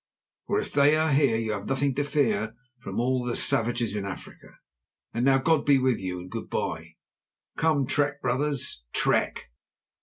For 0.47 0.57
if 0.57 0.73
they 0.73 0.95
are 0.95 1.11
here 1.11 1.37
you 1.37 1.51
have 1.51 1.67
nothing 1.69 1.93
to 1.93 2.03
fear 2.03 2.55
from 2.79 2.99
all 2.99 3.23
the 3.23 3.35
savages 3.35 3.95
in 3.95 4.03
Africa. 4.03 4.57
And 5.13 5.23
now 5.25 5.37
God 5.37 5.63
be 5.63 5.77
with 5.77 5.99
you, 5.99 6.19
and 6.21 6.31
good 6.31 6.49
bye. 6.49 6.95
Come, 7.55 7.85
trek, 7.85 8.19
brothers, 8.19 8.81
trek!" 8.93 9.51